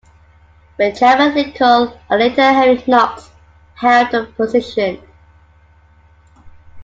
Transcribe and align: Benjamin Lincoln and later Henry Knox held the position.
Benjamin 0.79 1.35
Lincoln 1.35 1.93
and 2.09 2.19
later 2.19 2.41
Henry 2.41 2.83
Knox 2.87 3.29
held 3.75 4.09
the 4.09 4.25
position. 4.35 4.99